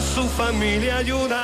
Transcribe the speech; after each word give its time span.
su 0.00 0.28
familia 0.28 0.98
ayudar. 0.98 1.40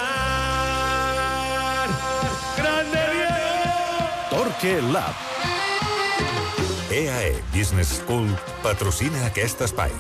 ¡Grande 2.57 2.99
Diego! 3.13 4.09
Torque 4.31 4.81
Lab. 4.93 5.15
EAE 6.91 7.43
Business 7.53 8.01
School 8.01 8.29
patrocina 8.63 9.27
aquest 9.27 9.61
espai. 9.61 9.91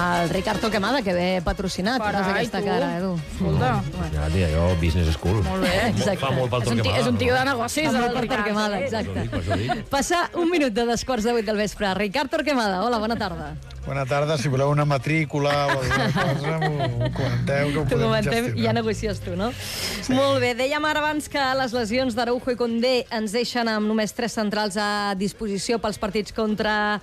El 0.00 0.30
Ricard 0.30 0.60
Toquemada, 0.60 1.02
que 1.02 1.12
ve 1.12 1.42
patrocinat. 1.44 2.00
Carai, 2.00 2.22
Fas 2.22 2.30
aquesta 2.32 2.58
tu. 2.60 2.64
cara, 2.64 2.96
Edu. 2.98 3.10
Escolta, 3.34 3.82
Ja, 4.14 4.28
tia, 4.32 4.48
jo, 4.48 4.74
business 4.80 5.12
school. 5.14 5.42
molt 5.44 5.62
bé. 5.62 5.88
Exacte. 5.90 6.16
Fa 6.24 6.30
molt 6.30 6.50
pel 6.50 6.62
És 6.62 6.68
un, 6.68 6.76
ti- 6.76 6.82
Torquemada. 6.82 7.00
és 7.02 7.06
un 7.06 7.18
tio 7.18 7.34
de 7.34 7.44
negocis, 7.44 7.84
el 7.84 7.92
per 7.92 8.22
Ricard. 8.22 8.28
Torquemada, 8.40 8.78
eh? 8.80 8.84
exacte. 8.84 9.84
Passa 9.90 10.30
un 10.34 10.48
minut 10.50 10.72
de 10.72 10.86
dos 10.86 11.04
quarts 11.04 11.24
de 11.24 11.32
vuit 11.32 11.44
del 11.44 11.56
vespre. 11.56 11.92
Ricard 11.94 12.30
Torquemada, 12.30 12.82
hola, 12.84 12.98
bona 12.98 13.16
tarda. 13.16 13.54
Bona 13.86 14.06
tarda, 14.06 14.36
si 14.38 14.48
voleu 14.48 14.70
una 14.70 14.84
matrícula 14.84 15.66
o 15.66 15.70
alguna 15.80 16.12
cosa, 16.12 16.58
m'ho 16.60 17.12
comenteu, 17.12 17.72
que 17.72 17.78
ho 17.78 17.84
podem 17.84 18.06
comentem 18.06 18.32
gestionar. 18.44 18.58
i 18.58 18.62
ja 18.66 18.72
negocies 18.72 19.20
tu, 19.20 19.36
no? 19.36 19.50
Sí. 19.52 20.12
Molt 20.12 20.40
bé. 20.40 20.54
Dèiem 20.54 20.84
ara 20.84 21.00
abans 21.00 21.28
que 21.28 21.40
les 21.58 21.72
lesions 21.72 22.14
d'Araujo 22.14 22.52
i 22.52 22.56
Condé 22.56 23.06
ens 23.10 23.32
deixen 23.32 23.68
amb 23.68 23.88
només 23.88 24.12
tres 24.12 24.32
centrals 24.32 24.76
a 24.76 25.14
disposició 25.16 25.78
pels 25.80 25.98
partits 25.98 26.32
contra 26.32 27.00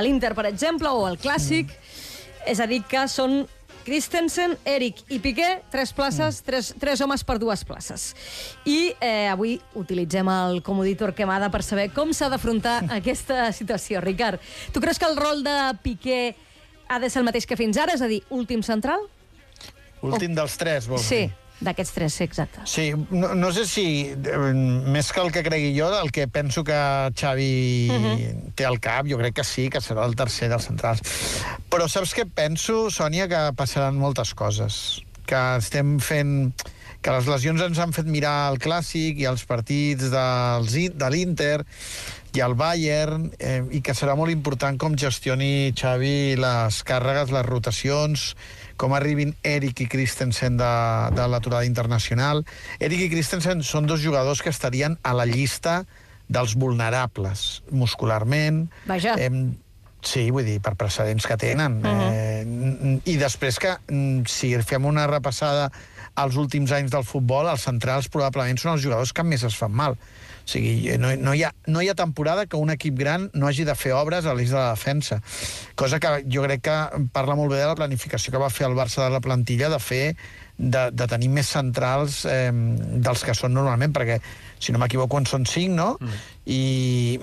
l'Inter, 0.00 0.32
per 0.34 0.46
exemple, 0.46 0.88
o 0.88 1.06
el 1.08 1.18
Clàssic. 1.18 1.66
Mm. 1.66 1.81
És 2.46 2.60
a 2.60 2.66
dir, 2.66 2.82
que 2.88 3.04
són 3.10 3.42
Christensen, 3.82 4.54
Eric 4.64 5.02
i 5.10 5.18
Piqué, 5.22 5.62
tres 5.72 5.92
places, 5.92 6.38
mm. 6.40 6.46
tres, 6.46 6.70
tres 6.78 7.00
homes 7.02 7.24
per 7.26 7.38
dues 7.42 7.64
places. 7.66 8.12
I 8.68 8.92
eh, 9.00 9.28
avui 9.30 9.56
utilitzem 9.78 10.28
el 10.30 10.62
comodí 10.62 10.94
Torquemada 10.98 11.50
per 11.50 11.64
saber 11.66 11.88
com 11.94 12.14
s'ha 12.14 12.30
d'afrontar 12.32 12.78
aquesta 13.00 13.50
situació. 13.54 14.02
Ricard, 14.04 14.42
tu 14.72 14.82
creus 14.82 15.00
que 15.02 15.10
el 15.10 15.18
rol 15.18 15.42
de 15.46 15.56
Piqué 15.82 16.22
ha 16.88 17.00
de 17.02 17.10
ser 17.10 17.22
el 17.22 17.28
mateix 17.28 17.46
que 17.48 17.58
fins 17.58 17.78
ara, 17.80 17.96
és 17.96 18.04
a 18.04 18.10
dir, 18.10 18.22
últim 18.30 18.62
central? 18.66 19.06
Últim 20.02 20.34
dels 20.34 20.58
tres, 20.58 20.88
vols 20.90 21.06
Sí, 21.06 21.26
dir? 21.26 21.41
D'aquests 21.64 21.94
tres, 21.94 22.18
exacte. 22.24 22.64
Sí, 22.68 22.90
no, 23.10 23.32
no 23.38 23.52
sé 23.54 23.64
si, 23.68 23.86
eh, 24.12 24.40
més 24.94 25.12
que 25.12 25.22
el 25.22 25.32
que 25.34 25.44
cregui 25.46 25.72
jo, 25.76 25.88
el 26.00 26.12
que 26.14 26.26
penso 26.28 26.64
que 26.64 26.78
Xavi 27.14 27.88
uh 27.90 28.00
-huh. 28.02 28.52
té 28.54 28.66
al 28.66 28.80
cap, 28.80 29.06
jo 29.06 29.18
crec 29.18 29.34
que 29.34 29.44
sí, 29.44 29.68
que 29.70 29.80
serà 29.80 30.04
el 30.06 30.14
tercer 30.16 30.48
dels 30.48 30.66
centrals. 30.66 31.00
Però 31.70 31.88
saps 31.88 32.14
què 32.14 32.26
penso, 32.26 32.90
Sònia? 32.90 33.28
Que 33.28 33.52
passaran 33.56 33.96
moltes 33.96 34.34
coses. 34.34 35.02
Que 35.26 35.56
estem 35.56 35.98
fent 36.00 36.52
que 37.02 37.10
les 37.10 37.26
lesions 37.26 37.60
ens 37.60 37.78
han 37.78 37.92
fet 37.92 38.06
mirar 38.06 38.52
el 38.52 38.60
Clàssic 38.62 39.18
i 39.18 39.26
els 39.26 39.44
partits 39.44 40.10
dels, 40.12 40.72
de 40.94 41.10
l'Inter 41.10 41.64
i 42.32 42.40
el 42.40 42.54
Bayern, 42.54 43.26
eh, 43.38 43.60
i 43.76 43.82
que 43.84 43.92
serà 43.92 44.14
molt 44.16 44.32
important 44.32 44.78
com 44.80 44.94
gestioni 44.96 45.72
Xavi 45.76 46.36
les 46.40 46.78
càrregues, 46.88 47.34
les 47.34 47.44
rotacions, 47.44 48.36
com 48.82 48.96
arribin 48.98 49.36
Eric 49.46 49.84
i 49.84 49.88
Christensen 49.90 50.58
de, 50.58 50.72
de 51.14 51.26
l'aturada 51.30 51.68
internacional. 51.68 52.42
Eric 52.82 53.06
i 53.06 53.10
Christensen 53.12 53.62
són 53.66 53.86
dos 53.86 54.02
jugadors 54.02 54.42
que 54.42 54.50
estarien 54.50 54.98
a 55.06 55.14
la 55.14 55.28
llista 55.28 55.84
dels 56.32 56.56
vulnerables 56.58 57.62
muscularment. 57.70 58.64
Vaja. 58.90 59.14
Eh, 59.20 59.30
sí, 60.02 60.26
vull 60.34 60.48
dir, 60.48 60.58
per 60.64 60.74
precedents 60.80 61.28
que 61.30 61.38
tenen. 61.38 61.78
Uh 61.78 61.92
-huh. 61.92 62.10
eh, 62.10 62.21
I 62.44 63.16
després 63.20 63.58
que, 63.62 63.76
mm, 63.88 64.26
si 64.30 64.54
fem 64.62 64.84
una 64.88 65.06
repassada 65.10 65.70
als 66.14 66.36
últims 66.36 66.72
anys 66.72 66.92
del 66.92 67.04
futbol, 67.08 67.48
els 67.48 67.64
centrals 67.64 68.10
probablement 68.12 68.58
són 68.60 68.74
els 68.74 68.84
jugadors 68.84 69.14
que 69.16 69.24
més 69.24 69.44
es 69.48 69.56
fan 69.56 69.72
mal. 69.72 69.96
O 70.42 70.48
sigui, 70.50 70.90
no, 70.98 71.12
no, 71.16 71.32
hi 71.38 71.44
ha, 71.46 71.52
no 71.70 71.82
hi 71.82 71.88
ha 71.88 71.94
temporada 71.94 72.46
que 72.50 72.58
un 72.58 72.72
equip 72.74 72.96
gran 72.98 73.28
no 73.32 73.46
hagi 73.46 73.64
de 73.64 73.76
fer 73.78 73.92
obres 73.94 74.26
a 74.26 74.34
l'eix 74.34 74.50
de 74.50 74.58
la 74.58 74.72
defensa. 74.74 75.20
Cosa 75.78 76.00
que 76.02 76.10
jo 76.26 76.42
crec 76.42 76.64
que 76.66 76.78
parla 77.14 77.36
molt 77.38 77.54
bé 77.54 77.60
de 77.60 77.68
la 77.70 77.78
planificació 77.78 78.34
que 78.34 78.42
va 78.42 78.50
fer 78.50 78.66
el 78.66 78.76
Barça 78.78 79.04
de 79.04 79.12
la 79.14 79.22
plantilla 79.22 79.70
de 79.70 79.78
fer 79.78 80.04
de, 80.58 80.88
de 80.92 81.06
tenir 81.10 81.30
més 81.32 81.48
centrals 81.48 82.22
eh, 82.28 82.50
dels 82.52 83.24
que 83.24 83.34
són 83.38 83.54
normalment, 83.54 83.94
perquè, 83.94 84.18
si 84.62 84.74
no 84.74 84.82
m'equivoco, 84.82 85.18
en 85.18 85.26
són 85.30 85.46
cinc, 85.48 85.74
no? 85.78 85.88
Mm. 86.00 86.20
I 86.52 86.62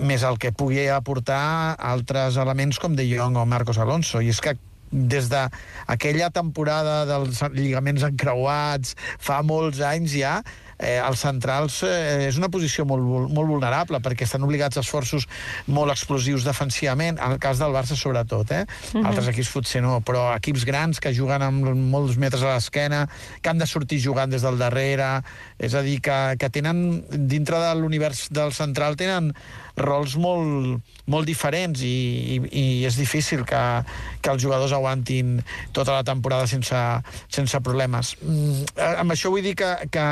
més 0.00 0.24
el 0.26 0.40
que 0.40 0.52
pugui 0.56 0.88
aportar 0.92 1.76
altres 1.76 2.40
elements 2.40 2.80
com 2.80 2.96
De 2.96 3.06
Jong 3.08 3.38
o 3.40 3.46
Marcos 3.48 3.80
Alonso. 3.80 4.24
I 4.24 4.32
és 4.32 4.40
que 4.44 4.56
des 4.90 5.28
d'aquella 5.30 6.30
temporada 6.34 7.04
dels 7.08 7.42
lligaments 7.54 8.04
encreuats, 8.06 8.96
fa 9.18 9.40
molts 9.46 9.80
anys 9.84 10.16
ja, 10.18 10.40
eh, 10.80 10.98
els 10.98 11.20
centrals 11.20 11.82
eh, 11.86 12.26
és 12.28 12.38
una 12.40 12.50
posició 12.52 12.86
molt, 12.88 13.04
molt 13.30 13.52
vulnerable 13.52 14.00
perquè 14.02 14.26
estan 14.26 14.44
obligats 14.46 14.80
a 14.80 14.84
esforços 14.84 15.26
molt 15.68 15.92
explosius 15.92 16.46
defensivament, 16.46 17.20
en 17.20 17.36
el 17.36 17.40
cas 17.42 17.60
del 17.60 17.74
Barça 17.76 17.96
sobretot, 17.98 18.50
eh? 18.50 18.64
Uh 18.64 19.00
-huh. 19.00 19.06
Altres 19.06 19.28
equips 19.28 19.52
potser 19.52 19.82
no, 19.82 20.00
però 20.00 20.34
equips 20.36 20.64
grans 20.64 21.00
que 21.00 21.14
juguen 21.14 21.42
amb 21.42 21.64
molts 21.74 22.16
metres 22.16 22.42
a 22.42 22.54
l'esquena, 22.54 23.08
que 23.42 23.50
han 23.50 23.58
de 23.58 23.66
sortir 23.66 24.00
jugant 24.00 24.30
des 24.30 24.42
del 24.42 24.58
darrere, 24.58 25.22
és 25.58 25.74
a 25.74 25.82
dir, 25.82 26.00
que, 26.00 26.36
que 26.38 26.50
tenen, 26.50 27.04
dintre 27.10 27.58
de 27.58 27.74
l'univers 27.74 28.28
del 28.30 28.52
central, 28.52 28.96
tenen 28.96 29.34
rols 29.76 30.16
molt, 30.16 30.80
molt 31.06 31.26
diferents 31.26 31.82
i, 31.82 32.36
i, 32.36 32.40
i 32.52 32.64
és 32.84 32.96
difícil 32.96 33.44
que, 33.44 33.84
que 34.20 34.30
els 34.30 34.42
jugadors 34.42 34.72
aguantin 34.72 35.42
tota 35.72 35.92
la 35.92 36.04
temporada 36.04 36.46
sense, 36.46 37.02
sense 37.28 37.60
problemes. 37.60 38.16
Mm, 38.22 38.64
amb 38.98 39.12
això 39.12 39.30
vull 39.30 39.42
dir 39.42 39.54
que, 39.54 39.70
que 39.90 40.06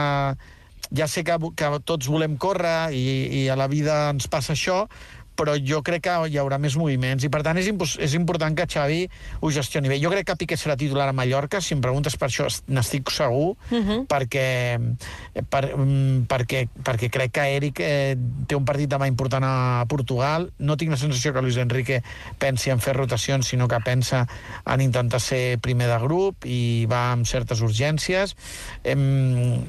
ja 0.95 1.07
sé 1.09 1.25
que, 1.25 1.37
que 1.57 1.71
tots 1.85 2.09
volem 2.09 2.37
córrer 2.37 2.93
i, 2.93 3.45
i 3.45 3.49
a 3.49 3.57
la 3.57 3.69
vida 3.69 4.09
ens 4.11 4.29
passa 4.29 4.53
això, 4.55 4.87
però 5.39 5.53
jo 5.63 5.85
crec 5.87 6.03
que 6.03 6.15
hi 6.33 6.39
haurà 6.43 6.57
més 6.59 6.75
moviments 6.75 7.23
i 7.23 7.29
per 7.31 7.45
tant 7.47 7.55
és, 7.61 7.69
és 8.03 8.15
important 8.19 8.57
que 8.59 8.65
Xavi 8.67 9.05
ho 9.39 9.51
gestioni 9.55 9.87
bé. 9.87 10.01
Jo 10.03 10.11
crec 10.11 10.27
que 10.27 10.35
Piqué 10.41 10.57
serà 10.59 10.75
titular 10.75 11.07
a 11.07 11.15
Mallorca, 11.15 11.61
si 11.63 11.77
em 11.77 11.81
preguntes 11.85 12.17
per 12.19 12.27
això 12.27 12.49
est- 12.51 12.67
n'estic 12.67 13.13
segur, 13.15 13.53
uh 13.55 13.79
-huh. 13.79 14.01
perquè, 14.11 14.81
per, 15.49 15.77
mm, 15.79 16.27
perquè, 16.27 16.67
perquè 16.83 17.09
crec 17.09 17.31
que 17.31 17.47
Eric 17.55 17.79
eh, 17.79 18.17
té 18.49 18.57
un 18.57 18.65
partit 18.65 18.91
demà 18.91 19.07
important 19.07 19.45
a 19.45 19.85
Portugal. 19.87 20.51
No 20.59 20.77
tinc 20.77 20.91
la 20.91 20.97
sensació 20.97 21.33
que 21.33 21.43
Luis 21.43 21.57
Enrique 21.57 22.03
pensi 22.39 22.71
en 22.71 22.81
fer 22.81 22.97
rotacions, 22.97 23.47
sinó 23.47 23.69
que 23.69 23.79
pensa 23.79 24.27
en 24.67 24.81
intentar 24.81 25.21
ser 25.21 25.59
primer 25.61 25.87
de 25.87 25.99
grup 26.01 26.45
i 26.47 26.85
va 26.91 27.13
amb 27.13 27.25
certes 27.27 27.61
urgències. 27.61 28.35
Em, 28.83 29.63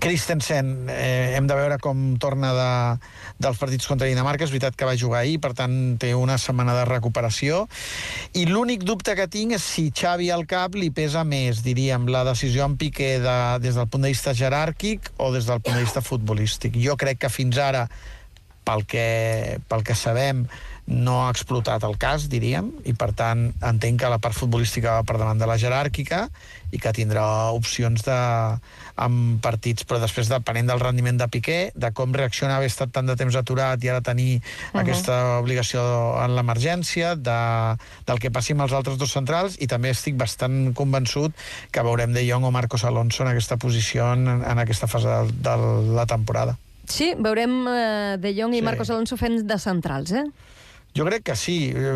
Christensen, 0.00 0.88
eh, 0.90 1.34
hem 1.36 1.46
de 1.46 1.56
veure 1.58 1.78
com 1.82 2.16
torna 2.20 2.52
de, 2.56 2.70
dels 3.38 3.60
partits 3.60 3.86
contra 3.90 4.08
Dinamarca. 4.08 4.44
És 4.44 4.52
veritat 4.54 4.76
que 4.76 4.88
va 4.88 4.96
jugar 4.98 5.22
ahir, 5.22 5.38
per 5.42 5.52
tant 5.58 5.96
té 6.00 6.14
una 6.14 6.38
setmana 6.38 6.74
de 6.78 6.86
recuperació. 6.88 7.64
I 8.34 8.46
l'únic 8.50 8.84
dubte 8.86 9.14
que 9.18 9.28
tinc 9.30 9.56
és 9.58 9.68
si 9.74 9.90
Xavi 9.94 10.30
al 10.34 10.46
cap 10.50 10.74
li 10.78 10.90
pesa 10.94 11.24
més, 11.24 11.62
diríem, 11.66 12.08
la 12.10 12.24
decisió 12.26 12.66
en 12.68 12.76
Piqué 12.80 13.18
de, 13.22 13.38
des 13.64 13.78
del 13.78 13.88
punt 13.88 14.04
de 14.06 14.12
vista 14.14 14.34
jeràrquic 14.34 15.12
o 15.18 15.32
des 15.34 15.46
del 15.50 15.60
punt 15.60 15.78
de 15.78 15.86
vista 15.86 16.04
futbolístic. 16.04 16.76
Jo 16.80 16.98
crec 17.00 17.24
que 17.24 17.32
fins 17.32 17.58
ara 17.60 17.88
pel 18.64 18.86
que, 18.88 19.60
pel 19.68 19.84
que 19.84 19.94
sabem, 19.94 20.46
no 20.86 21.22
ha 21.24 21.30
explotat 21.32 21.84
el 21.86 21.96
cas, 21.96 22.28
diríem, 22.28 22.68
i 22.84 22.92
per 22.92 23.12
tant 23.16 23.46
entenc 23.64 24.02
que 24.02 24.10
la 24.12 24.20
part 24.20 24.36
futbolística 24.36 24.98
va 24.98 25.06
per 25.08 25.16
davant 25.16 25.40
de 25.40 25.48
la 25.48 25.56
jeràrquica 25.60 26.26
i 26.74 26.80
que 26.82 26.92
tindrà 26.92 27.24
opcions 27.56 28.02
de, 28.04 28.18
amb 29.00 29.40
partits, 29.42 29.86
però 29.88 29.98
després 30.02 30.28
depenent 30.28 30.68
del 30.68 30.82
rendiment 30.82 31.16
de 31.18 31.28
Piqué, 31.32 31.58
de 31.74 31.90
com 31.96 32.12
reacciona 32.12 32.58
haver 32.58 32.68
estat 32.68 32.92
tant 32.92 33.08
de 33.08 33.16
temps 33.16 33.36
aturat 33.38 33.80
i 33.82 33.90
ara 33.90 34.02
tenir 34.04 34.36
uh 34.36 34.42
-huh. 34.42 34.80
aquesta 34.82 35.40
obligació 35.40 35.80
en 36.24 36.36
l'emergència, 36.36 37.14
de, 37.16 37.40
del 38.06 38.18
que 38.18 38.30
passi 38.30 38.52
amb 38.52 38.62
els 38.62 38.72
altres 38.72 38.98
dos 38.98 39.12
centrals, 39.12 39.56
i 39.60 39.66
també 39.66 39.90
estic 39.90 40.16
bastant 40.16 40.74
convençut 40.74 41.32
que 41.70 41.82
veurem 41.82 42.12
De 42.12 42.28
Jong 42.28 42.44
o 42.44 42.50
Marcos 42.50 42.84
Alonso 42.84 43.22
en 43.22 43.30
aquesta 43.30 43.56
posició 43.56 44.12
en, 44.12 44.28
en 44.28 44.58
aquesta 44.58 44.86
fase 44.86 45.08
de, 45.08 45.32
de 45.32 45.56
la 45.94 46.06
temporada. 46.06 46.56
Sí, 46.86 47.14
veurem 47.18 47.66
eh, 47.68 48.16
De 48.18 48.34
Jong 48.34 48.54
i 48.54 48.58
Sí. 48.58 48.62
Marcos 48.62 48.90
Alonso 48.90 49.16
fent 49.16 49.46
de 49.46 49.58
centrals, 49.58 50.12
eh? 50.12 50.24
Jo 50.94 51.04
crec 51.08 51.24
que 51.26 51.36
sí. 51.36 51.72
Eh, 51.74 51.94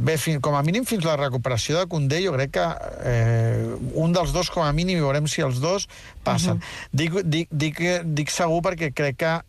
Bé, 0.00 0.16
fin, 0.18 0.40
com 0.42 0.56
a 0.58 0.62
mínim 0.66 0.86
fins 0.88 1.04
la 1.06 1.16
recuperació 1.18 1.78
de 1.78 1.86
Condé, 1.90 2.22
jo 2.24 2.32
crec 2.34 2.56
que 2.56 2.66
eh, 3.06 3.76
un 3.94 4.16
dels 4.16 4.32
dos, 4.34 4.50
com 4.50 4.64
a 4.66 4.72
mínim, 4.74 4.98
i 4.98 5.04
veurem 5.04 5.28
si 5.30 5.44
els 5.44 5.60
dos 5.62 5.86
passen. 6.24 6.58
Uh 6.58 6.62
-huh. 6.62 6.88
dic, 6.92 7.20
dic, 7.24 7.48
dic, 7.50 7.80
dic 8.04 8.30
segur 8.30 8.60
perquè 8.62 8.92
crec 8.92 9.16
que 9.16 9.40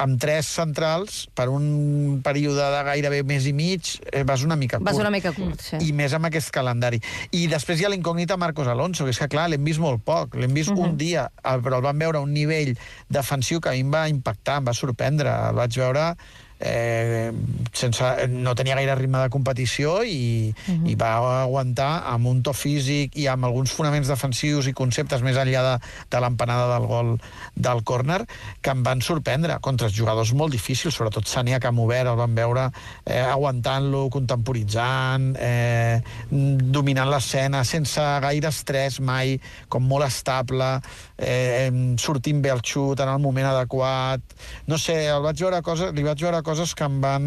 amb 0.00 0.16
tres 0.20 0.48
centrals, 0.48 1.28
per 1.36 1.50
un 1.52 2.20
període 2.24 2.64
de 2.72 2.80
gairebé 2.86 3.22
mes 3.28 3.44
i 3.44 3.52
mig, 3.52 4.00
eh, 4.10 4.24
vas 4.24 4.42
una 4.42 4.56
mica 4.56 4.78
curt. 4.78 4.88
Vas 4.88 5.00
una 5.00 5.10
mica 5.10 5.32
curt, 5.36 5.60
sí. 5.60 5.76
I 5.84 5.92
més 5.92 6.14
amb 6.16 6.30
aquest 6.30 6.50
calendari. 6.50 7.00
I 7.36 7.46
després 7.46 7.80
hi 7.80 7.84
ha 7.84 7.92
l'incògnita 7.92 8.38
Marcos 8.40 8.66
Alonso, 8.66 9.04
que 9.04 9.10
és 9.10 9.18
que, 9.18 9.28
clar, 9.28 9.48
l'hem 9.50 9.64
vist 9.64 9.82
molt 9.82 10.02
poc. 10.02 10.34
L'hem 10.34 10.54
vist 10.54 10.70
uh 10.70 10.76
-huh. 10.76 10.88
un 10.88 10.96
dia, 10.96 11.30
però 11.42 11.76
el 11.76 11.82
vam 11.82 11.98
veure 11.98 12.18
a 12.18 12.20
un 12.22 12.32
nivell 12.32 12.76
defensiu 13.08 13.60
que 13.60 13.68
a 13.68 13.72
mi 13.72 13.80
em 13.80 13.92
va 13.92 14.08
impactar, 14.08 14.58
em 14.58 14.64
va 14.64 14.72
sorprendre. 14.72 15.28
El 15.28 15.54
vaig 15.54 15.76
veure 15.76 16.16
eh, 16.60 17.32
sense, 17.72 18.04
no 18.28 18.54
tenia 18.54 18.76
gaire 18.76 18.94
ritme 18.98 19.22
de 19.22 19.30
competició 19.32 20.02
i, 20.04 20.52
uh 20.52 20.74
-huh. 20.74 20.90
i 20.90 20.94
va 20.94 21.42
aguantar 21.42 22.04
amb 22.06 22.26
un 22.26 22.42
to 22.42 22.52
físic 22.52 23.16
i 23.16 23.26
amb 23.26 23.44
alguns 23.44 23.72
fonaments 23.72 24.08
defensius 24.08 24.66
i 24.66 24.72
conceptes 24.72 25.22
més 25.22 25.36
enllà 25.36 25.62
de, 25.62 25.86
de 26.10 26.20
l'empanada 26.20 26.78
del 26.78 26.86
gol 26.86 27.18
del 27.54 27.82
córner 27.82 28.26
que 28.60 28.70
em 28.70 28.82
van 28.82 29.00
sorprendre 29.00 29.58
contra 29.60 29.86
els 29.86 29.96
jugadors 29.96 30.32
molt 30.32 30.52
difícils, 30.52 30.94
sobretot 30.94 31.26
Sania 31.26 31.60
Camobert 31.60 32.10
el 32.10 32.16
van 32.16 32.34
veure 32.34 32.70
eh, 33.06 33.20
aguantant-lo, 33.20 34.08
contemporitzant, 34.08 35.36
eh, 35.38 36.00
dominant 36.30 37.08
l'escena 37.10 37.64
sense 37.64 38.00
gaire 38.20 38.48
estrès 38.48 39.00
mai, 39.00 39.40
com 39.68 39.82
molt 39.86 40.06
estable, 40.06 40.80
eh, 41.16 41.70
sortint 41.96 42.42
bé 42.42 42.50
el 42.50 42.62
xut 42.62 43.00
en 43.00 43.08
el 43.08 43.18
moment 43.18 43.46
adequat. 43.46 44.20
No 44.66 44.78
sé, 44.78 45.06
el 45.08 45.22
vaig 45.22 45.40
veure 45.40 45.62
coses, 45.62 45.94
li 45.94 46.04
vaig 46.06 46.20
veure 46.20 46.42
coses 46.50 46.74
que 46.74 46.86
em 46.86 46.98
van 47.02 47.24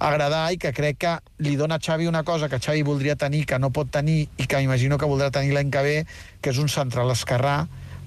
agradar 0.00 0.48
i 0.54 0.58
que 0.60 0.72
crec 0.72 1.00
que 1.04 1.14
li 1.44 1.54
dona 1.60 1.76
a 1.76 1.84
Xavi 1.84 2.08
una 2.08 2.24
cosa 2.24 2.48
que 2.48 2.62
Xavi 2.62 2.82
voldria 2.86 3.16
tenir, 3.20 3.44
que 3.46 3.60
no 3.60 3.72
pot 3.74 3.92
tenir 3.92 4.24
i 4.40 4.48
que 4.48 4.62
imagino 4.64 4.98
que 4.98 5.08
voldrà 5.10 5.30
tenir 5.34 5.52
l'any 5.52 5.72
que 5.74 5.84
ve, 5.84 5.96
que 6.40 6.54
és 6.54 6.60
un 6.62 6.72
central 6.72 7.12
esquerrà 7.12 7.64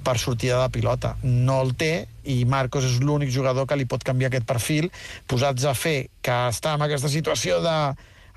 per 0.08 0.18
sortida 0.18 0.62
de 0.64 0.72
pilota. 0.72 1.16
No 1.24 1.60
el 1.62 1.74
té 1.78 2.08
i 2.32 2.42
Marcos 2.50 2.86
és 2.88 3.00
l'únic 3.04 3.32
jugador 3.34 3.68
que 3.68 3.78
li 3.78 3.88
pot 3.90 4.04
canviar 4.08 4.32
aquest 4.32 4.48
perfil, 4.50 4.90
posats 5.28 5.68
a 5.68 5.76
fer 5.78 5.98
que 6.24 6.38
està 6.52 6.78
en 6.78 6.86
aquesta 6.86 7.12
situació 7.12 7.60
de 7.64 7.78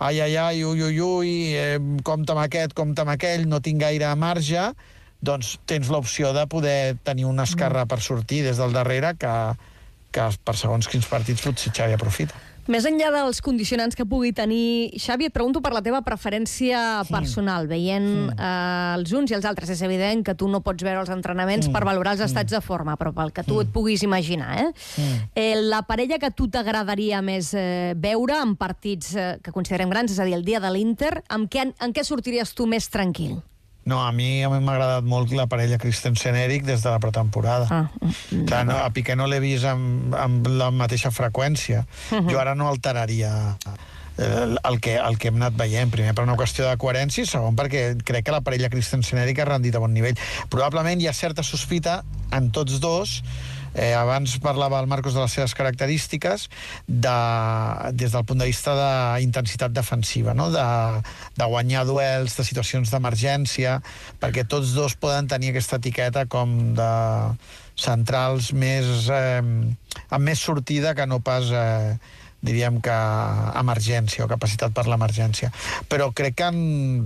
ai, 0.00 0.20
ai, 0.24 0.36
ai, 0.36 0.64
ui, 0.64 0.82
ui, 0.82 1.00
ui, 1.04 1.34
eh, 1.54 1.78
compta 2.02 2.34
amb 2.34 2.42
aquest, 2.46 2.74
compta 2.74 3.04
amb 3.04 3.14
aquell, 3.14 3.46
no 3.48 3.60
tinc 3.64 3.82
gaire 3.84 4.08
marge, 4.16 4.70
doncs 5.20 5.58
tens 5.68 5.90
l'opció 5.92 6.32
de 6.32 6.46
poder 6.48 6.96
tenir 7.04 7.28
una 7.28 7.44
esquerra 7.44 7.84
per 7.86 8.00
sortir 8.00 8.40
des 8.46 8.58
del 8.58 8.72
darrere 8.72 9.12
que, 9.20 9.34
que 10.12 10.30
per 10.44 10.56
segons 10.58 10.88
quins 10.90 11.06
partits 11.10 11.42
potser 11.46 11.74
Xavi 11.74 11.96
aprofita. 11.96 12.38
Més 12.70 12.84
enllà 12.86 13.08
dels 13.10 13.40
condicionants 13.42 13.96
que 13.98 14.04
pugui 14.06 14.30
tenir, 14.36 14.92
Xavi, 15.00 15.26
et 15.30 15.34
pregunto 15.34 15.62
per 15.64 15.72
la 15.74 15.80
teva 15.82 16.02
preferència 16.06 17.00
sí. 17.06 17.10
personal, 17.10 17.66
veient 17.70 18.06
sí. 18.06 18.36
eh, 18.36 18.98
els 18.98 19.14
uns 19.16 19.32
i 19.32 19.36
els 19.38 19.48
altres. 19.48 19.72
És 19.74 19.82
evident 19.86 20.22
que 20.26 20.36
tu 20.38 20.46
no 20.50 20.60
pots 20.62 20.84
veure 20.86 21.02
els 21.02 21.10
entrenaments 21.10 21.66
sí. 21.66 21.74
per 21.74 21.82
valorar 21.88 22.14
els 22.14 22.24
estats 22.28 22.54
de 22.54 22.62
forma, 22.62 22.94
però 23.00 23.14
pel 23.16 23.34
que 23.34 23.44
tu 23.46 23.58
sí. 23.58 23.66
et 23.66 23.74
puguis 23.74 24.04
imaginar. 24.06 24.52
Eh? 24.62 24.68
Sí. 24.76 25.08
Eh, 25.34 25.54
la 25.64 25.82
parella 25.88 26.20
que 26.22 26.30
a 26.30 26.36
tu 26.36 26.46
t'agradaria 26.52 27.22
més 27.24 27.50
eh, 27.58 27.96
veure 27.98 28.38
en 28.38 28.54
partits 28.60 29.14
eh, 29.16 29.30
que 29.42 29.54
considerem 29.56 29.90
grans, 29.90 30.12
és 30.12 30.22
a 30.22 30.28
dir, 30.28 30.36
el 30.38 30.46
dia 30.46 30.62
de 30.62 30.70
l'Inter, 30.70 31.16
amb 31.28 31.50
què, 31.50 31.72
en 31.72 31.96
què 31.96 32.06
sortiries 32.06 32.54
tu 32.54 32.70
més 32.70 32.86
tranquil? 32.92 33.40
No, 33.84 34.02
a 34.04 34.12
mi 34.12 34.42
a 34.44 34.50
mi 34.52 34.60
m'ha 34.60 34.74
agradat 34.76 35.06
molt 35.08 35.32
la 35.32 35.46
parella 35.50 35.78
Christensen-Eric 35.80 36.66
des 36.68 36.82
de 36.84 36.90
la 36.90 36.98
pretemporada. 37.00 37.66
Ah, 37.70 37.86
mm, 38.00 38.44
Clar, 38.46 38.64
no, 38.68 38.76
a 38.76 38.90
Piqué 38.92 39.16
no 39.16 39.26
l'he 39.26 39.40
vist 39.40 39.64
amb, 39.64 40.14
amb 40.14 40.46
la 40.46 40.70
mateixa 40.70 41.10
freqüència. 41.10 41.86
Uh 42.10 42.18
-huh. 42.18 42.30
Jo 42.30 42.40
ara 42.40 42.54
no 42.54 42.68
alteraria 42.68 43.56
el, 44.20 44.58
el, 44.62 44.80
que, 44.80 44.96
el 44.96 45.18
que 45.18 45.28
hem 45.28 45.36
anat 45.36 45.56
veient. 45.56 45.90
Primer, 45.90 46.14
per 46.14 46.24
una 46.24 46.36
qüestió 46.36 46.68
de 46.68 46.76
coherència, 46.76 47.24
i 47.24 47.26
segon, 47.26 47.56
perquè 47.56 47.96
crec 48.04 48.26
que 48.26 48.32
la 48.32 48.42
parella 48.44 48.70
Christensen-Eric 48.72 49.40
ha 49.40 49.44
rendit 49.44 49.74
a 49.74 49.82
bon 49.82 49.92
nivell. 49.92 50.18
Probablement 50.52 51.00
hi 51.00 51.08
ha 51.08 51.12
certa 51.16 51.42
sospita 51.42 52.02
en 52.36 52.50
tots 52.50 52.80
dos 52.80 53.22
Eh, 53.74 53.92
abans 53.94 54.36
parlava 54.42 54.80
el 54.80 54.88
Marcos 54.90 55.14
de 55.14 55.22
les 55.22 55.32
seves 55.32 55.54
característiques 55.54 56.48
de, 56.86 57.16
des 57.94 58.12
del 58.12 58.26
punt 58.26 58.42
de 58.42 58.48
vista 58.50 58.74
d'intensitat 58.74 59.74
defensiva, 59.74 60.34
no? 60.34 60.50
de, 60.50 60.66
de 61.38 61.50
guanyar 61.50 61.86
duels, 61.88 62.36
de 62.36 62.46
situacions 62.46 62.90
d'emergència, 62.90 63.78
perquè 64.22 64.46
tots 64.48 64.74
dos 64.74 64.96
poden 64.98 65.30
tenir 65.30 65.54
aquesta 65.54 65.78
etiqueta 65.78 66.26
com 66.30 66.74
de 66.78 66.92
centrals 67.80 68.52
més, 68.52 69.06
eh, 69.08 69.40
amb 69.40 70.24
més 70.24 70.42
sortida 70.42 70.94
que 70.94 71.06
no 71.06 71.22
pas... 71.24 71.52
Eh, 71.52 72.18
diríem 72.40 72.78
que 72.80 72.94
emergència 73.60 74.24
o 74.24 74.28
capacitat 74.30 74.72
per 74.76 74.86
l'emergència. 74.88 75.50
Però 75.92 76.08
crec 76.16 76.38
que 76.38 76.46
han 76.48 76.60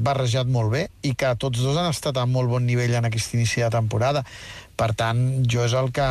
barrejat 0.06 0.50
molt 0.50 0.70
bé 0.74 0.84
i 1.02 1.14
que 1.18 1.32
tots 1.42 1.62
dos 1.64 1.78
han 1.80 1.90
estat 1.90 2.20
a 2.20 2.26
molt 2.30 2.52
bon 2.52 2.66
nivell 2.66 2.94
en 2.94 3.10
aquest 3.10 3.34
inici 3.34 3.64
de 3.64 3.70
temporada. 3.74 4.24
Per 4.74 4.90
tant, 4.98 5.18
jo 5.46 5.62
és 5.66 5.74
el 5.78 5.90
que... 5.94 6.06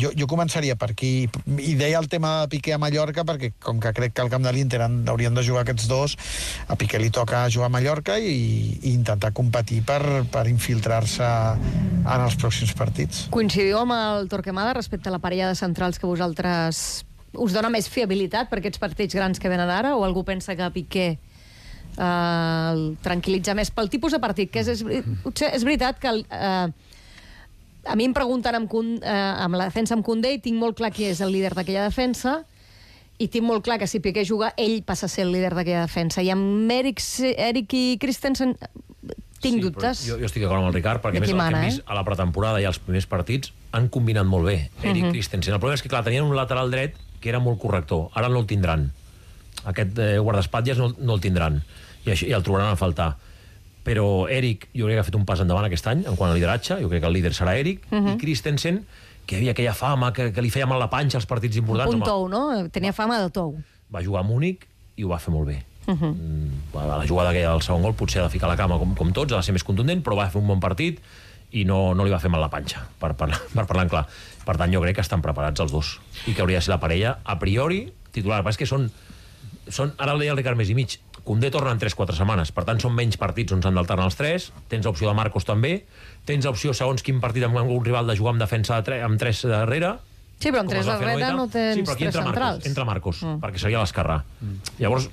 Jo, 0.00 0.12
jo 0.16 0.28
començaria 0.30 0.76
per 0.80 0.90
aquí. 0.94 1.28
I 1.60 1.74
deia 1.76 2.00
el 2.00 2.08
tema 2.12 2.32
de 2.42 2.50
Piqué 2.54 2.72
a 2.76 2.80
Mallorca, 2.80 3.26
perquè 3.28 3.52
com 3.62 3.80
que 3.82 3.92
crec 3.96 4.14
que 4.16 4.24
al 4.24 4.30
camp 4.32 4.46
de 4.46 4.52
l'Inter 4.56 4.80
haurien 4.86 5.36
de 5.36 5.44
jugar 5.44 5.66
aquests 5.66 5.88
dos, 5.90 6.16
a 6.68 6.78
Piqué 6.80 7.00
li 7.02 7.10
toca 7.12 7.44
jugar 7.52 7.68
a 7.68 7.74
Mallorca 7.76 8.16
i, 8.18 8.36
i 8.80 8.94
intentar 8.94 9.34
competir 9.36 9.82
per, 9.86 10.00
per 10.32 10.46
infiltrar-se 10.48 11.26
en 11.26 12.24
els 12.24 12.38
pròxims 12.40 12.72
partits. 12.78 13.26
Coincidiu 13.34 13.82
amb 13.82 13.96
el 13.96 14.30
Torquemada 14.32 14.72
respecte 14.78 15.10
a 15.10 15.14
la 15.14 15.20
parella 15.20 15.50
de 15.52 15.58
centrals 15.58 16.00
que 16.00 16.08
vosaltres 16.08 17.04
us 17.36 17.52
dona 17.52 17.68
més 17.72 17.88
fiabilitat 17.92 18.48
per 18.50 18.60
aquests 18.60 18.80
partits 18.80 19.16
grans 19.16 19.40
que 19.42 19.52
venen 19.52 19.70
ara? 19.70 19.94
O 19.96 20.04
algú 20.06 20.24
pensa 20.24 20.56
que 20.56 20.70
Piqué 20.72 21.06
eh, 21.12 22.72
el 22.72 22.84
tranquil·litza 23.04 23.56
més 23.58 23.72
pel 23.74 23.90
tipus 23.92 24.16
de 24.16 24.22
partit? 24.22 24.52
Que 24.52 24.64
és, 24.64 24.72
és, 24.80 25.10
potser 25.24 25.52
és 25.56 25.66
veritat 25.66 26.00
que 26.00 26.12
el, 26.12 26.24
eh, 26.30 26.95
a 27.86 27.96
mi 27.96 28.04
em 28.04 28.14
pregunten 28.14 28.54
amb, 28.54 28.72
eh, 28.74 29.10
amb 29.12 29.54
la 29.54 29.68
defensa 29.70 29.94
amb 29.94 30.04
Condé 30.04 30.34
i 30.34 30.40
tinc 30.42 30.58
molt 30.58 30.76
clar 30.76 30.92
qui 30.92 31.06
és 31.10 31.20
el 31.20 31.32
líder 31.32 31.54
d'aquella 31.54 31.86
defensa 31.88 32.40
i 33.18 33.28
tinc 33.32 33.46
molt 33.46 33.64
clar 33.64 33.78
que 33.80 33.86
si 33.88 34.00
Piqué 34.04 34.26
juga, 34.28 34.52
ell 34.60 34.82
passa 34.84 35.06
a 35.06 35.08
ser 35.08 35.24
el 35.24 35.32
líder 35.32 35.54
d'aquella 35.56 35.86
defensa. 35.86 36.22
I 36.22 36.30
amb 36.34 36.70
Eric, 36.72 37.00
Eric 37.32 37.72
i 37.72 37.84
Christensen 38.00 38.56
tinc 39.40 39.56
sí, 39.56 39.62
dubtes. 39.62 40.02
Jo, 40.08 40.18
jo 40.20 40.28
estic 40.28 40.44
d'acord 40.44 40.60
amb 40.60 40.70
el 40.70 40.76
Ricard, 40.76 41.02
perquè 41.04 41.22
més 41.22 41.32
mana, 41.32 41.48
el 41.48 41.54
que 41.54 41.62
hem 41.62 41.70
vist 41.70 41.82
eh? 41.84 41.88
a 41.92 41.96
la 41.96 42.04
pretemporada 42.04 42.60
i 42.60 42.68
als 42.68 42.80
primers 42.82 43.08
partits 43.08 43.52
han 43.76 43.88
combinat 43.92 44.28
molt 44.28 44.48
bé, 44.48 44.56
Eric 44.82 44.90
uh 44.90 44.90
mhm. 44.90 45.04
-huh. 45.06 45.12
Christensen. 45.12 45.54
El 45.54 45.60
problema 45.60 45.76
és 45.76 45.82
que, 45.82 45.88
clar, 45.88 46.04
tenien 46.04 46.24
un 46.24 46.36
lateral 46.36 46.70
dret 46.70 46.96
que 47.20 47.28
era 47.28 47.38
molt 47.38 47.58
corrector. 47.58 48.10
Ara 48.14 48.28
no 48.28 48.40
el 48.40 48.46
tindran. 48.46 48.92
Aquest 49.64 49.98
eh, 49.98 50.18
guardaespatlles 50.18 50.78
no, 50.78 50.94
no 50.98 51.14
el 51.14 51.20
tindran. 51.20 51.62
I, 52.04 52.10
així, 52.10 52.26
I 52.28 52.32
el 52.32 52.42
trobaran 52.42 52.72
a 52.72 52.76
faltar 52.76 53.16
però 53.86 54.26
Eric 54.26 54.66
jo 54.74 54.88
crec 54.88 54.96
que 54.98 55.04
ha 55.04 55.06
fet 55.06 55.14
un 55.14 55.24
pas 55.28 55.38
endavant 55.38 55.68
aquest 55.68 55.86
any 55.86 56.02
en 56.10 56.16
quant 56.18 56.32
a 56.32 56.34
lideratge, 56.34 56.80
jo 56.82 56.90
crec 56.90 57.04
que 57.04 57.06
el 57.06 57.14
líder 57.14 57.30
serà 57.36 57.54
Eric, 57.54 57.84
uh 57.86 57.94
-huh. 57.94 58.00
i 58.00 58.10
mhm. 58.10 58.18
Christensen, 58.18 58.84
que 59.26 59.36
havia 59.36 59.52
aquella 59.52 59.74
fama 59.74 60.12
que, 60.12 60.32
que 60.32 60.42
li 60.42 60.50
feia 60.50 60.66
mal 60.66 60.78
la 60.78 60.90
panxa 60.90 61.18
als 61.18 61.26
partits 61.26 61.56
importants. 61.56 61.94
Un 61.94 62.02
tou, 62.02 62.28
no? 62.28 62.68
Tenia 62.70 62.92
fama 62.92 63.20
de 63.22 63.30
tou. 63.30 63.56
Va 63.90 64.02
jugar 64.02 64.20
a 64.20 64.26
Múnich 64.26 64.66
i 64.96 65.04
ho 65.04 65.08
va 65.08 65.18
fer 65.18 65.32
molt 65.32 65.46
bé. 65.46 65.64
Uh 65.86 65.94
-huh. 65.94 66.14
mm, 66.14 66.74
la 66.74 67.06
jugada 67.06 67.30
aquella 67.30 67.50
del 67.50 67.62
segon 67.62 67.82
gol 67.82 67.94
potser 67.94 68.20
ha 68.20 68.24
de 68.24 68.30
ficar 68.30 68.48
la 68.48 68.56
cama 68.56 68.78
com, 68.78 68.94
com 68.94 69.12
tots, 69.12 69.32
ha 69.32 69.36
de 69.36 69.42
ser 69.42 69.52
més 69.52 69.64
contundent, 69.64 70.02
però 70.02 70.16
va 70.16 70.30
fer 70.30 70.40
un 70.40 70.48
bon 70.48 70.60
partit 70.60 71.00
i 71.52 71.64
no, 71.64 71.94
no 71.94 72.04
li 72.04 72.10
va 72.10 72.18
fer 72.18 72.30
mal 72.30 72.40
la 72.40 72.50
panxa, 72.50 72.86
per, 72.98 73.14
per, 73.14 73.28
per 73.54 73.66
parlar 73.66 73.84
en 73.84 73.88
clar. 73.88 74.06
Per 74.44 74.56
tant, 74.56 74.72
jo 74.72 74.80
crec 74.80 74.96
que 74.96 75.00
estan 75.00 75.22
preparats 75.22 75.60
els 75.60 75.72
dos 75.72 76.00
i 76.26 76.34
que 76.34 76.42
hauria 76.42 76.58
de 76.58 76.62
ser 76.62 76.70
la 76.70 76.80
parella, 76.80 77.18
a 77.24 77.38
priori, 77.38 77.92
titular. 78.10 78.42
Però 78.42 78.50
és 78.50 78.56
que 78.56 78.66
són, 78.66 78.90
són 79.68 79.92
ara 79.98 80.12
el 80.12 80.18
deia 80.18 80.32
el 80.32 80.36
Ricard 80.36 80.56
més 80.56 80.70
i 80.70 80.74
mig, 80.74 80.98
Condé 81.26 81.50
torna 81.50 81.72
en 81.74 81.80
3-4 81.82 82.14
setmanes, 82.14 82.52
per 82.54 82.62
tant 82.68 82.78
són 82.78 82.94
menys 82.94 83.18
partits 83.18 83.54
on 83.56 83.62
s'han 83.64 83.74
d'alternar 83.74 84.06
els 84.06 84.18
tres, 84.18 84.50
tens 84.70 84.86
opció 84.86 85.10
de 85.10 85.16
Marcos 85.18 85.46
també, 85.48 85.80
tens 86.28 86.46
opció 86.46 86.74
segons 86.76 87.02
quin 87.02 87.18
partit 87.22 87.48
amb 87.48 87.58
un 87.58 87.84
rival 87.84 88.06
de 88.06 88.14
jugar 88.18 88.36
amb 88.36 88.44
defensa 88.44 88.78
de 88.78 88.86
tre 88.86 89.00
amb 89.02 89.18
3 89.18 89.46
darrere, 89.50 89.96
Sí, 90.36 90.50
però 90.50 90.66
amb 90.66 90.68
tres 90.68 90.84
darrere 90.84 91.30
no 91.32 91.46
tens 91.48 91.78
sí, 91.78 91.82
però 91.82 91.94
aquí 91.94 92.04
entra 92.04 92.20
tres 92.20 92.28
centrals. 92.28 92.56
Marcos, 92.56 92.68
entra 92.68 92.84
Marcos, 92.84 93.20
mm. 93.22 93.38
perquè 93.40 93.62
seria 93.62 93.80
l'esquerrà. 93.80 94.18
Mm. 94.44 94.74
Llavors, 94.82 95.06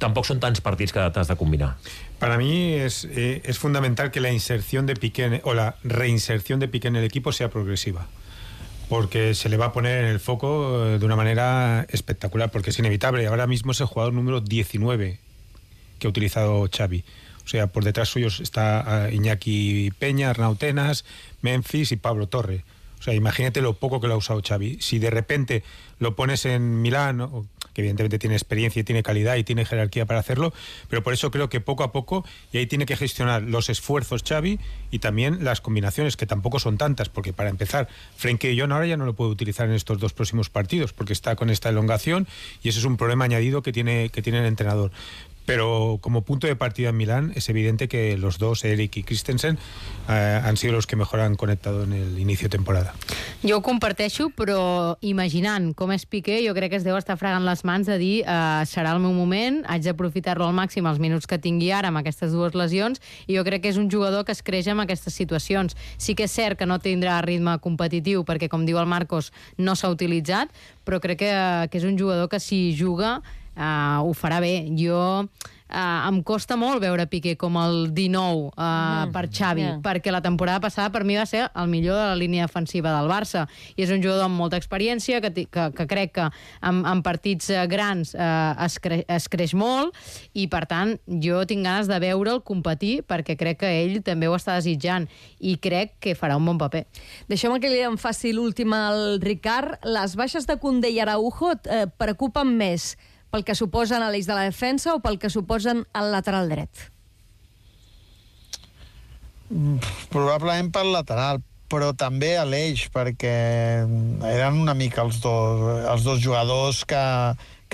tampoc 0.00 0.24
són 0.24 0.40
tants 0.40 0.62
partits 0.64 0.94
que 0.94 1.04
t'has 1.12 1.28
de 1.28 1.36
combinar. 1.36 1.74
Para 2.18 2.38
mí 2.40 2.72
es, 2.80 3.02
eh, 3.10 3.42
es 3.44 3.58
fundamental 3.58 4.10
que 4.10 4.22
la 4.24 4.32
inserción 4.32 4.86
de 4.86 4.96
Piqué 4.96 5.42
o 5.44 5.52
la 5.52 5.74
reinserción 5.84 6.60
de 6.60 6.68
Piqué 6.68 6.88
en 6.88 6.96
el 6.96 7.04
equipo 7.04 7.32
sea 7.32 7.50
progresiva. 7.50 8.06
porque 8.88 9.34
se 9.34 9.48
le 9.48 9.56
va 9.56 9.66
a 9.66 9.72
poner 9.72 10.04
en 10.04 10.10
el 10.10 10.20
foco 10.20 10.86
eh, 10.86 10.98
de 10.98 11.06
una 11.06 11.16
manera 11.16 11.86
espectacular, 11.88 12.50
porque 12.50 12.68
es 12.68 12.78
inevitable. 12.78 13.26
Ahora 13.26 13.46
mismo 13.46 13.72
es 13.72 13.80
el 13.80 13.86
jugador 13.86 14.12
número 14.12 14.42
19 14.42 15.23
que 16.04 16.08
ha 16.08 16.10
utilizado 16.10 16.68
Xavi. 16.70 17.02
O 17.44 17.48
sea, 17.48 17.66
por 17.68 17.82
detrás 17.82 18.10
suyos 18.10 18.40
está 18.40 19.08
eh, 19.08 19.14
Iñaki 19.14 19.90
Peña, 19.98 20.28
Arnautenas, 20.28 21.06
Memphis 21.40 21.92
y 21.92 21.96
Pablo 21.96 22.26
Torre. 22.28 22.62
O 23.00 23.02
sea, 23.02 23.14
imagínate 23.14 23.62
lo 23.62 23.74
poco 23.74 24.00
que 24.00 24.08
lo 24.08 24.14
ha 24.14 24.16
usado 24.18 24.42
Xavi. 24.46 24.78
Si 24.80 24.98
de 24.98 25.10
repente 25.10 25.62
lo 25.98 26.14
pones 26.14 26.44
en 26.44 26.82
Milán, 26.82 27.26
que 27.72 27.80
evidentemente 27.80 28.18
tiene 28.18 28.34
experiencia 28.34 28.80
y 28.80 28.84
tiene 28.84 29.02
calidad 29.02 29.36
y 29.36 29.44
tiene 29.44 29.64
jerarquía 29.64 30.04
para 30.04 30.20
hacerlo, 30.20 30.52
pero 30.88 31.02
por 31.02 31.12
eso 31.12 31.30
creo 31.30 31.48
que 31.48 31.60
poco 31.60 31.84
a 31.84 31.92
poco, 31.92 32.24
y 32.52 32.58
ahí 32.58 32.66
tiene 32.66 32.86
que 32.86 32.96
gestionar 32.96 33.42
los 33.42 33.68
esfuerzos 33.68 34.22
Xavi 34.26 34.60
y 34.90 34.98
también 34.98 35.44
las 35.44 35.60
combinaciones, 35.60 36.16
que 36.16 36.26
tampoco 36.26 36.58
son 36.58 36.78
tantas, 36.78 37.08
porque 37.08 37.32
para 37.32 37.50
empezar, 37.50 37.88
Frenkie 38.16 38.52
y 38.52 38.60
John 38.60 38.72
ahora 38.72 38.86
ya 38.86 38.96
no 38.96 39.06
lo 39.06 39.14
puede 39.14 39.30
utilizar 39.30 39.68
en 39.68 39.74
estos 39.74 39.98
dos 39.98 40.12
próximos 40.12 40.50
partidos, 40.50 40.92
porque 40.92 41.14
está 41.14 41.34
con 41.36 41.50
esta 41.50 41.70
elongación 41.70 42.26
y 42.62 42.68
ese 42.68 42.78
es 42.78 42.84
un 42.84 42.96
problema 42.96 43.24
añadido 43.24 43.62
que 43.62 43.72
tiene, 43.72 44.10
que 44.10 44.22
tiene 44.22 44.40
el 44.40 44.46
entrenador 44.46 44.92
Pero 45.46 45.98
como 46.00 46.22
punto 46.22 46.46
de 46.46 46.56
partida 46.56 46.88
en 46.90 46.96
Milán 46.96 47.32
es 47.34 47.48
evidente 47.48 47.88
que 47.88 48.16
los 48.16 48.38
dos, 48.38 48.64
Eric 48.64 48.96
y 48.96 49.02
Christensen, 49.02 49.58
eh, 50.08 50.40
han 50.42 50.56
sido 50.56 50.72
los 50.72 50.86
que 50.86 50.96
mejor 50.96 51.20
han 51.20 51.34
conectado 51.34 51.84
en 51.84 51.92
el 51.92 52.18
inicio 52.18 52.46
de 52.46 52.56
temporada. 52.56 52.94
Jo 53.44 53.58
ho 53.58 53.62
comparteixo, 53.62 54.30
però 54.32 54.96
imaginant 55.04 55.74
com 55.76 55.92
és 55.92 56.06
Piqué, 56.08 56.40
jo 56.46 56.54
crec 56.56 56.72
que 56.72 56.80
es 56.80 56.86
deu 56.86 56.96
estar 56.96 57.18
fregant 57.20 57.44
les 57.44 57.64
mans 57.68 57.84
de 57.84 57.98
dir 58.00 58.14
uh, 58.24 58.64
serà 58.64 58.94
el 58.96 59.02
meu 59.04 59.12
moment, 59.12 59.60
haig 59.68 59.84
d'aprofitar-lo 59.84 60.46
al 60.48 60.56
màxim 60.56 60.88
els 60.88 61.00
minuts 61.02 61.28
que 61.28 61.36
tingui 61.36 61.68
ara 61.76 61.92
amb 61.92 62.00
aquestes 62.00 62.32
dues 62.32 62.56
lesions, 62.56 63.02
i 63.28 63.36
jo 63.36 63.44
crec 63.44 63.66
que 63.66 63.72
és 63.74 63.80
un 63.80 63.90
jugador 63.92 64.24
que 64.24 64.32
es 64.32 64.40
creix 64.40 64.68
amb 64.72 64.86
aquestes 64.86 65.12
situacions. 65.12 65.76
Sí 66.00 66.16
que 66.16 66.24
és 66.24 66.32
cert 66.32 66.58
que 66.58 66.68
no 66.68 66.80
tindrà 66.80 67.20
ritme 67.20 67.58
competitiu, 67.60 68.24
perquè, 68.24 68.48
com 68.48 68.64
diu 68.64 68.80
el 68.80 68.88
Marcos, 68.88 69.32
no 69.58 69.76
s'ha 69.76 69.92
utilitzat, 69.92 70.48
però 70.84 71.00
crec 71.04 71.20
que, 71.20 71.32
que 71.68 71.80
és 71.80 71.84
un 71.84 72.00
jugador 72.00 72.32
que 72.32 72.40
si 72.40 72.72
juga 72.76 73.18
uh, 73.56 74.02
ho 74.04 74.14
farà 74.16 74.40
bé. 74.44 74.56
Jo 74.78 75.24
uh, 75.74 76.08
em 76.08 76.20
costa 76.26 76.56
molt 76.58 76.82
veure 76.82 77.06
Piqué 77.10 77.34
com 77.40 77.56
el 77.60 77.90
19 77.94 78.50
uh, 78.50 78.52
mm. 78.54 79.14
per 79.14 79.26
Xavi, 79.30 79.62
Yeah. 79.64 79.78
perquè 79.80 80.10
la 80.12 80.20
temporada 80.20 80.60
passada 80.60 80.90
per 80.92 81.04
mi 81.06 81.14
va 81.16 81.24
ser 81.24 81.44
el 81.46 81.68
millor 81.70 81.96
de 81.96 82.08
la 82.10 82.16
línia 82.18 82.44
defensiva 82.48 82.90
del 82.92 83.08
Barça, 83.08 83.44
i 83.76 83.84
és 83.84 83.92
un 83.94 84.02
jugador 84.02 84.26
amb 84.26 84.36
molta 84.36 84.58
experiència, 84.60 85.20
que, 85.22 85.46
que, 85.46 85.66
que 85.72 85.86
crec 85.88 86.12
que 86.18 86.26
en, 86.26 86.82
en 86.84 87.02
partits 87.06 87.48
eh, 87.54 87.62
grans 87.70 88.12
eh, 88.12 88.66
es, 88.66 88.76
cre 88.82 88.98
es 89.08 89.28
creix 89.30 89.54
molt, 89.56 89.94
i 90.34 90.48
per 90.52 90.64
tant 90.68 90.96
jo 91.22 91.44
tinc 91.48 91.64
ganes 91.64 91.88
de 91.88 92.00
veure'l 92.02 92.42
competir, 92.44 93.04
perquè 93.08 93.38
crec 93.40 93.62
que 93.62 93.72
ell 93.84 94.00
també 94.04 94.28
ho 94.28 94.36
està 94.36 94.58
desitjant, 94.58 95.06
i 95.38 95.56
crec 95.62 95.96
que 96.02 96.16
farà 96.18 96.36
un 96.36 96.50
bon 96.50 96.60
paper. 96.60 96.84
Deixeu-me 97.30 97.62
que 97.62 97.72
li 97.72 97.80
em 97.86 97.96
faci 98.00 98.34
l'última 98.34 98.88
al 98.90 99.20
Ricard. 99.22 99.78
Les 99.86 100.18
baixes 100.18 100.50
de 100.50 100.58
Condé 100.60 100.90
i 100.92 101.00
Araujo 101.00 101.54
et 101.54 101.70
eh, 101.70 101.84
preocupen 101.88 102.52
més 102.58 102.94
pel 103.34 103.42
que 103.42 103.56
suposen 103.58 104.04
a 104.04 104.12
l'eix 104.14 104.28
de 104.30 104.34
la 104.36 104.44
defensa 104.46 104.92
o 104.94 105.00
pel 105.02 105.18
que 105.18 105.26
suposen 105.32 105.82
al 105.98 106.12
lateral 106.14 106.46
dret? 106.52 106.84
Probablement 110.12 110.70
pel 110.74 110.92
lateral, 110.94 111.40
però 111.70 111.90
també 111.98 112.36
a 112.38 112.44
l'eix, 112.46 112.86
perquè 112.94 113.34
eren 114.30 114.60
una 114.62 114.76
mica 114.78 115.02
els 115.02 115.18
dos, 115.24 115.64
els 115.82 116.06
dos 116.06 116.22
jugadors 116.22 116.84
que, 116.86 117.02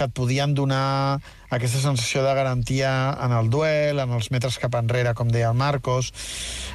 que 0.01 0.09
et 0.09 0.17
podien 0.17 0.55
donar 0.57 1.21
aquesta 1.53 1.81
sensació 1.83 2.23
de 2.25 2.33
garantia 2.35 2.91
en 3.21 3.35
el 3.37 3.51
duel, 3.53 4.01
en 4.01 4.15
els 4.17 4.31
metres 4.33 4.57
cap 4.63 4.77
enrere, 4.79 5.13
com 5.19 5.29
deia 5.29 5.51
el 5.51 5.59
Marcos, 5.59 6.13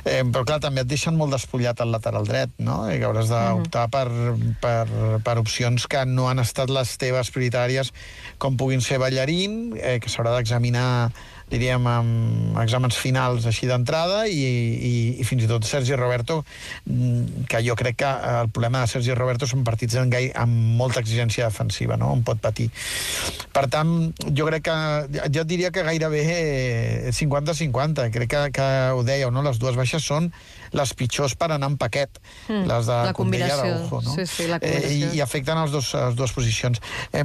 eh, 0.03 0.21
però 0.21 0.43
clar, 0.45 0.59
també 0.61 0.83
et 0.83 0.91
deixen 0.91 1.17
molt 1.17 1.33
despullat 1.33 1.81
al 1.81 1.93
lateral 1.95 2.27
dret, 2.27 2.53
no? 2.59 2.83
I 2.91 2.99
que 2.99 3.07
hauràs 3.07 3.31
d'optar 3.31 3.87
per, 3.93 4.05
per, 4.61 4.85
per 5.25 5.37
opcions 5.41 5.87
que 5.89 6.03
no 6.05 6.27
han 6.29 6.43
estat 6.43 6.73
les 6.73 6.91
teves 7.01 7.31
prioritàries, 7.33 7.93
com 8.37 8.59
puguin 8.59 8.83
ser 8.85 8.99
Ballarín, 9.01 9.73
eh, 9.79 9.97
que 10.03 10.11
s'haurà 10.11 10.35
d'examinar 10.35 10.89
diríem, 11.51 11.85
amb 11.87 12.57
exàmens 12.61 12.97
finals 12.97 13.45
així 13.49 13.69
d'entrada 13.69 14.23
i, 14.27 14.39
i, 14.41 14.93
i 15.21 15.27
fins 15.27 15.45
i 15.45 15.49
tot 15.49 15.67
Sergi 15.67 15.95
Roberto, 15.97 16.41
mm, 16.89 17.45
que 17.51 17.61
jo 17.65 17.77
crec 17.77 17.99
que 18.01 18.11
el 18.41 18.49
problema 18.49 18.81
de 18.83 18.91
Sergi 18.91 19.13
Roberto 19.17 19.49
són 19.49 19.63
partits 19.67 19.97
en 20.01 20.11
gai, 20.13 20.31
amb 20.33 20.75
molta 20.79 21.03
exigència 21.03 21.49
defensiva, 21.49 21.99
no? 22.01 22.11
on 22.15 22.25
pot 22.25 22.41
patir. 22.41 22.69
Per 23.55 23.65
tant, 23.71 23.93
jo 24.35 24.49
crec 24.49 24.65
que, 24.67 24.77
jo 25.35 25.45
diria 25.47 25.71
que 25.75 25.85
gairebé 25.85 26.25
eh, 26.33 27.13
50-50, 27.15 28.09
crec 28.15 28.31
que, 28.33 28.43
que 28.57 28.69
ho 28.95 29.05
dèieu, 29.07 29.31
no? 29.31 29.45
les 29.45 29.61
dues 29.61 29.77
baixes 29.77 30.05
són 30.05 30.31
les 30.75 30.93
pitjors 30.97 31.35
per 31.39 31.51
anar 31.55 31.71
en 31.71 31.77
paquet, 31.81 32.19
Mm, 32.47 32.65
les 32.69 32.85
de 32.85 32.95
la 33.07 33.13
Condé 33.15 33.37
i 33.37 33.41
combinació. 33.41 33.73
Araujo, 33.73 34.01
no? 34.05 34.13
Sí, 34.15 34.25
sí, 34.29 34.47
la 34.47 34.57
eh, 34.57 34.59
combinació. 34.59 35.11
i, 35.13 35.17
I 35.17 35.21
afecten 35.23 35.57
els 35.57 35.71
dos, 35.73 35.93
les 35.95 36.15
dues 36.19 36.33
posicions. 36.35 36.81
Eh, 37.11 37.23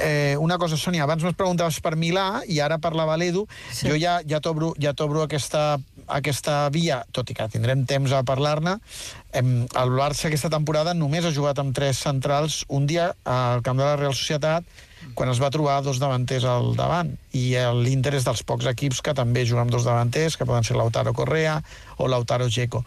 eh, 0.00 0.36
una 0.40 0.58
cosa, 0.58 0.76
Sònia, 0.80 1.04
abans 1.04 1.22
m'has 1.22 1.36
preguntaves 1.38 1.78
per 1.84 1.94
Milà 1.96 2.42
i 2.48 2.60
ara 2.64 2.78
parlava 2.82 3.16
l'Edu. 3.20 3.46
Sí. 3.70 3.88
Jo 3.88 3.98
ja, 4.00 4.18
ja 4.26 4.40
t'obro 4.40 4.72
ja 4.80 4.94
aquesta, 5.24 5.78
aquesta 6.08 6.64
via, 6.74 7.02
tot 7.12 7.30
i 7.30 7.36
que 7.36 7.48
tindrem 7.52 7.84
temps 7.88 8.12
a 8.12 8.24
parlar-ne. 8.26 8.78
El 9.38 9.94
Barça 9.94 10.28
aquesta 10.28 10.50
temporada 10.52 10.96
només 10.96 11.28
ha 11.28 11.34
jugat 11.34 11.60
amb 11.62 11.74
tres 11.76 12.00
centrals 12.04 12.62
un 12.68 12.86
dia 12.88 13.12
al 13.24 13.64
camp 13.66 13.80
de 13.80 13.86
la 13.86 13.96
Real 14.00 14.16
Societat 14.16 14.64
quan 15.14 15.30
es 15.30 15.38
va 15.40 15.50
trobar 15.54 15.78
dos 15.82 16.00
davanters 16.02 16.44
al 16.48 16.74
davant 16.78 17.12
i 17.36 17.52
l'Inter 17.78 18.16
és 18.18 18.26
dels 18.26 18.42
pocs 18.46 18.66
equips 18.70 19.00
que 19.04 19.14
també 19.14 19.44
juga 19.46 19.62
amb 19.62 19.72
dos 19.72 19.86
davanters, 19.86 20.36
que 20.36 20.46
poden 20.48 20.66
ser 20.66 20.76
Lautaro 20.76 21.14
Correa 21.14 21.60
o 21.98 22.08
Lautaro 22.10 22.48
Checo. 22.50 22.84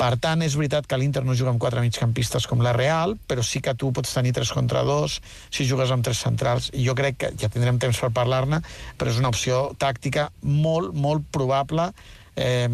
Per 0.00 0.14
tant, 0.16 0.40
és 0.40 0.54
veritat 0.56 0.86
que 0.88 0.96
l'Inter 0.96 1.20
no 1.26 1.34
juga 1.36 1.50
amb 1.52 1.60
quatre 1.60 1.82
migcampistes 1.84 2.46
com 2.48 2.62
la 2.64 2.72
Real, 2.72 3.18
però 3.28 3.44
sí 3.44 3.60
que 3.60 3.74
tu 3.76 3.90
pots 3.92 4.14
tenir 4.16 4.32
3 4.32 4.52
contra 4.56 4.80
2 4.88 5.18
si 5.52 5.66
jugues 5.68 5.92
amb 5.92 6.06
tres 6.06 6.22
centrals. 6.24 6.70
I 6.72 6.86
jo 6.86 6.94
crec 6.96 7.18
que 7.20 7.30
ja 7.36 7.50
tindrem 7.52 7.76
temps 7.82 8.00
per 8.00 8.08
parlar-ne, 8.16 8.62
però 8.96 9.12
és 9.12 9.20
una 9.20 9.28
opció 9.28 9.66
tàctica 9.76 10.30
molt, 10.40 10.96
molt 10.96 11.28
probable 11.36 11.90
eh, 12.36 12.68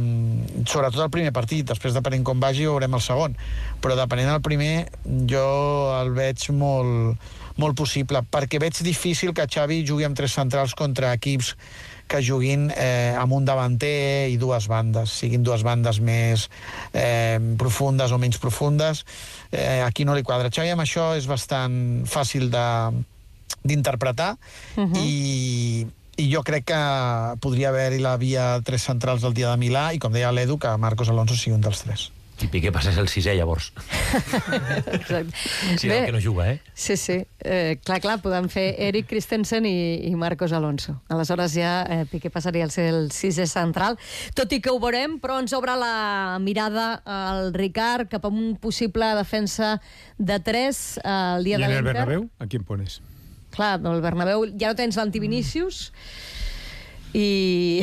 sobretot 0.66 1.02
el 1.04 1.12
primer 1.14 1.32
partit, 1.36 1.66
després 1.68 1.96
depenent 1.96 2.24
com 2.26 2.40
vagi 2.42 2.66
veurem 2.68 2.94
el 2.94 3.04
segon, 3.04 3.36
però 3.82 3.96
depenent 3.98 4.32
del 4.34 4.44
primer 4.44 4.86
jo 5.30 5.46
el 5.96 6.12
veig 6.16 6.48
molt, 6.56 7.20
molt 7.60 7.76
possible, 7.78 8.22
perquè 8.30 8.60
veig 8.62 8.78
difícil 8.84 9.34
que 9.36 9.48
Xavi 9.48 9.82
jugui 9.86 10.06
amb 10.06 10.16
tres 10.16 10.36
centrals 10.36 10.76
contra 10.76 11.14
equips 11.16 11.54
que 12.06 12.22
juguin 12.22 12.68
eh, 12.70 13.14
amb 13.18 13.34
un 13.34 13.44
davanter 13.44 14.30
i 14.30 14.36
dues 14.38 14.68
bandes, 14.70 15.10
siguin 15.10 15.42
dues 15.42 15.64
bandes 15.66 15.98
més 15.98 16.46
eh, 16.94 17.38
profundes 17.58 18.14
o 18.14 18.20
menys 18.22 18.38
profundes. 18.38 19.02
Eh, 19.50 19.82
aquí 19.82 20.06
no 20.06 20.14
li 20.14 20.22
quadra. 20.22 20.52
Xavi 20.52 20.70
amb 20.70 20.86
això 20.86 21.14
és 21.18 21.26
bastant 21.26 22.06
fàcil 22.06 22.50
de 22.54 22.66
d'interpretar 23.66 24.36
uh 24.76 24.84
-huh. 24.84 25.02
i, 25.02 25.86
i 26.16 26.28
jo 26.32 26.42
crec 26.42 26.64
que 26.72 26.80
podria 27.44 27.68
haver-hi 27.70 27.98
la 28.00 28.16
via 28.16 28.60
tres 28.64 28.82
centrals 28.88 29.22
del 29.22 29.34
dia 29.36 29.50
de 29.52 29.60
Milà 29.60 29.90
i, 29.94 29.98
com 30.02 30.12
deia 30.12 30.32
l'Edu, 30.32 30.58
que 30.58 30.76
Marcos 30.80 31.08
Alonso 31.12 31.36
sigui 31.36 31.54
un 31.56 31.64
dels 31.64 31.82
tres. 31.84 32.10
I 32.36 32.50
Piqué 32.52 32.68
passés 32.68 32.98
el 33.00 33.06
sisè, 33.08 33.32
llavors. 33.32 33.70
Exacte. 34.92 35.32
Sí, 35.78 35.88
el 35.88 36.04
que 36.04 36.12
no 36.12 36.20
juga, 36.20 36.50
eh? 36.52 36.60
Sí, 36.74 36.98
sí. 37.00 37.14
Eh, 37.40 37.78
clar, 37.82 37.96
clar, 38.04 38.18
podem 38.20 38.50
fer 38.52 38.74
Eric 38.88 39.06
Christensen 39.08 39.64
i, 39.64 40.02
i 40.04 40.12
Marcos 40.20 40.52
Alonso. 40.52 40.98
Aleshores 41.08 41.54
ja 41.56 41.78
eh, 41.88 42.02
Piqué 42.10 42.28
passaria 42.28 42.66
a 42.68 42.72
ser 42.72 42.90
el 42.92 43.08
sisè 43.14 43.46
central. 43.48 43.96
Tot 44.36 44.52
i 44.52 44.60
que 44.60 44.68
ho 44.68 44.76
veurem, 44.82 45.16
però 45.22 45.38
ens 45.40 45.56
obre 45.56 45.78
la 45.80 46.36
mirada 46.44 47.00
al 47.08 47.54
Ricard 47.56 48.12
cap 48.12 48.28
a 48.28 48.32
un 48.32 48.58
possible 48.60 49.14
defensa 49.16 49.78
de 50.18 50.36
3 50.36 50.84
el 51.04 51.44
dia 51.48 51.56
¿Y 51.56 51.60
de 51.60 51.64
en 51.64 51.70
el 51.70 51.76
l'Inter. 51.78 51.92
Bernabéu? 51.94 52.28
¿A 52.38 52.46
quién 52.46 52.64
pones? 52.64 53.00
Clar, 53.56 53.80
no, 53.80 53.94
el 53.96 54.02
Bernabéu 54.04 54.44
ja 54.60 54.68
no 54.72 54.76
tens 54.76 54.96
l'antivinícius 55.00 55.90
i 57.16 57.80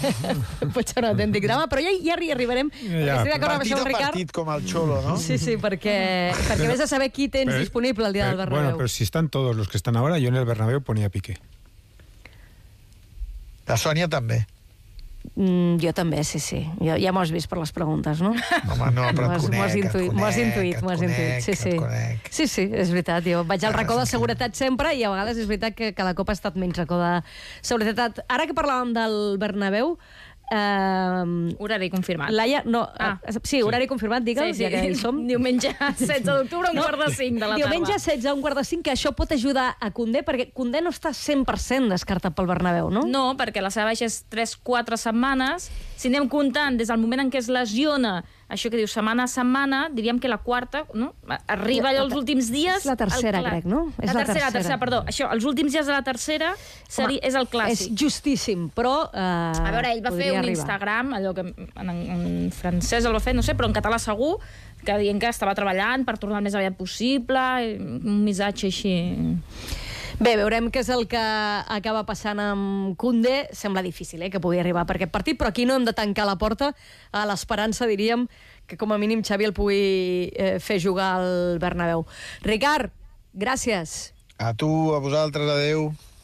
pot 0.74 0.84
ser 0.90 1.00
un 1.00 1.06
autèntic 1.08 1.46
drama, 1.46 1.64
però 1.72 1.80
ja, 1.80 1.92
ja 2.04 2.16
hi 2.20 2.30
arribarem. 2.34 2.68
Ja, 2.82 3.22
Estic 3.22 3.32
d'acord 3.32 3.54
amb 3.54 3.64
això, 3.64 3.78
a 3.80 3.84
Ricard. 3.86 4.10
partit, 4.10 4.32
com 4.36 4.50
el 4.52 4.66
Xolo, 4.68 4.98
no? 5.06 5.14
Sí, 5.22 5.38
sí, 5.40 5.54
perquè, 5.56 5.94
perquè 6.50 6.66
vés 6.68 6.82
a 6.84 6.88
saber 6.90 7.08
qui 7.14 7.30
tens 7.32 7.48
Pero- 7.54 7.62
disponible 7.64 8.06
el 8.06 8.12
dia 8.12 8.26
del 8.26 8.36
pero- 8.36 8.50
Bernabéu. 8.50 8.64
Bueno, 8.72 8.76
pero 8.76 8.88
si 8.88 9.04
están 9.04 9.30
todos 9.30 9.56
los 9.56 9.68
que 9.68 9.78
están 9.78 9.96
ahora, 9.96 10.18
yo 10.18 10.28
en 10.28 10.36
el 10.36 10.44
Bernabéu 10.44 10.82
ponía 10.82 11.08
Piqué. 11.08 11.38
La 13.66 13.76
Sònia 13.80 14.08
també. 14.12 14.44
Mm, 15.36 15.76
jo 15.82 15.90
també, 15.92 16.22
sí, 16.24 16.38
sí. 16.40 16.62
Ja, 16.80 16.94
ja 16.96 17.10
m'ho 17.12 17.20
has 17.20 17.28
vist 17.34 17.50
per 17.50 17.58
les 17.60 17.72
preguntes, 17.76 18.22
no? 18.24 18.30
Home, 18.72 18.86
no, 18.96 19.02
però 19.12 19.26
et 19.34 19.42
conec, 19.44 19.60
has 19.60 19.74
et 19.76 19.82
intuït, 19.84 20.14
m'ho 20.16 20.24
has 20.24 20.38
conec, 20.38 20.46
intuït, 20.48 20.78
et 20.78 20.86
m'ho 20.86 20.92
has 20.94 21.02
intuït. 21.04 21.44
Sí, 21.44 21.52
et 21.52 21.60
sí. 21.60 21.74
sí, 22.38 22.46
sí, 22.48 22.64
és 22.72 22.92
veritat. 22.94 23.20
Jo 23.28 23.42
vaig 23.44 23.66
al 23.68 23.74
Ah, 23.74 23.82
racó 23.82 23.98
de 24.00 24.06
seguretat 24.08 24.56
sempre 24.56 24.94
i 24.96 25.04
a 25.04 25.10
vegades 25.12 25.36
és 25.36 25.50
veritat 25.50 25.76
que 25.76 25.92
cada 25.92 26.14
cop 26.16 26.32
ha 26.32 26.36
estat 26.38 26.56
menys 26.56 26.80
racó 26.80 26.96
de 27.02 27.10
seguretat. 27.60 28.22
Ara 28.32 28.48
que 28.48 28.56
parlàvem 28.56 28.94
del 28.96 29.36
Bernabéu, 29.42 29.98
eh, 30.50 31.54
Horari 31.58 31.90
confirmat. 31.90 32.30
Laia, 32.30 32.62
no, 32.64 32.88
Ah. 32.98 33.18
eh, 33.24 33.32
sí, 33.42 33.62
horari 33.62 33.86
confirmat, 33.86 34.22
digue'ls, 34.22 34.58
ja 34.58 34.68
que 34.70 34.82
hi 34.90 34.94
som. 34.94 35.26
Diumenge 35.26 35.72
16 35.78 36.24
d'octubre, 36.26 36.70
un 36.72 36.76
quart 36.78 36.98
de 37.06 37.10
5 37.14 37.40
de 37.40 37.46
la 37.46 37.54
Diumenge 37.56 37.92
tarda. 37.92 37.98
16 37.98 38.26
a 38.26 38.34
un 38.34 38.40
quart 38.40 38.56
de 38.56 38.64
5, 38.64 38.82
que 38.82 38.92
això 38.92 39.12
pot 39.14 39.32
ajudar 39.32 39.76
a 39.80 39.90
Condé, 39.90 40.22
perquè 40.24 40.52
Condé 40.52 40.80
no 40.82 40.90
està 40.90 41.10
100% 41.12 41.88
descartat 41.90 42.34
pel 42.34 42.46
Bernabéu, 42.46 42.90
no? 42.90 43.02
No, 43.06 43.36
perquè 43.36 43.60
la 43.62 43.70
seva 43.70 43.86
baixa 43.90 44.04
és 44.06 44.24
3-4 44.30 44.96
setmanes. 44.96 45.70
Si 45.96 46.08
anem 46.08 46.28
comptant 46.28 46.76
des 46.76 46.88
del 46.88 46.98
moment 46.98 47.20
en 47.26 47.30
què 47.30 47.38
es 47.38 47.48
lesiona, 47.48 48.22
això 48.48 48.70
que 48.70 48.78
diu 48.78 48.86
setmana 48.86 49.24
a 49.26 49.30
setmana, 49.30 49.78
diríem 49.90 50.20
que 50.22 50.28
la 50.30 50.38
quarta, 50.38 50.84
no? 50.94 51.08
Arriba 51.50 51.90
allò 51.90 52.04
els 52.06 52.14
últims 52.14 52.50
dies... 52.54 52.84
És 52.84 52.86
la 52.86 52.94
tercera, 52.96 53.40
el 53.42 53.48
crec, 53.48 53.64
no? 53.66 53.80
És 53.98 54.12
La, 54.12 54.20
la 54.20 54.24
tercera, 54.24 54.50
tercera. 54.50 54.52
tercera, 54.54 54.78
perdó. 54.78 55.00
Això, 55.10 55.26
els 55.34 55.44
últims 55.50 55.72
dies 55.74 55.86
de 55.88 55.92
la 55.92 56.02
tercera 56.06 56.52
seri, 56.88 57.18
és 57.26 57.34
el 57.34 57.48
clàssic. 57.50 57.90
És 57.90 57.98
justíssim, 58.04 58.68
però... 58.76 58.94
Eh, 59.10 59.18
A 59.66 59.72
veure, 59.74 59.90
ell 59.96 60.04
va 60.04 60.12
fer 60.14 60.30
un 60.30 60.38
arribar. 60.44 60.54
Instagram, 60.60 61.12
allò 61.18 61.34
que 61.34 61.46
en, 61.50 61.90
en 61.90 62.28
francès 62.54 63.04
el 63.04 63.16
va 63.18 63.22
fer, 63.24 63.34
no 63.34 63.42
sé, 63.42 63.56
però 63.58 63.66
en 63.66 63.74
català 63.74 63.98
segur, 63.98 64.36
que 64.86 64.94
dient 65.02 65.18
que 65.18 65.26
estava 65.32 65.54
treballant 65.58 66.04
per 66.06 66.14
tornar 66.22 66.38
el 66.38 66.46
més 66.46 66.54
aviat 66.54 66.78
possible, 66.78 67.42
un 67.82 68.22
missatge 68.24 68.70
així... 68.70 68.94
Bé, 70.16 70.32
veurem 70.40 70.70
què 70.72 70.80
és 70.80 70.88
el 70.88 71.02
que 71.12 71.20
acaba 71.20 72.00
passant 72.08 72.38
amb 72.40 72.94
Koundé. 72.96 73.50
Sembla 73.52 73.82
difícil 73.84 74.22
eh, 74.24 74.30
que 74.32 74.40
pugui 74.40 74.56
arribar 74.62 74.86
per 74.88 74.96
aquest 74.96 75.12
partit, 75.12 75.36
però 75.36 75.50
aquí 75.52 75.66
no 75.68 75.76
hem 75.76 75.84
de 75.84 75.92
tancar 75.92 76.24
la 76.24 76.38
porta 76.40 76.70
a 77.12 77.26
l'esperança, 77.28 77.84
diríem, 77.84 78.24
que 78.64 78.78
com 78.80 78.94
a 78.94 78.98
mínim 78.98 79.20
Xavi 79.20 79.44
el 79.44 79.52
pugui 79.52 80.32
eh, 80.32 80.56
fer 80.56 80.78
jugar 80.80 81.10
al 81.18 81.60
Bernabéu. 81.60 82.06
Ricard, 82.48 82.96
gràcies. 83.36 84.14
A 84.40 84.54
tu, 84.56 84.70
a 84.96 85.04
vosaltres, 85.04 85.52
adeu. 85.52 85.90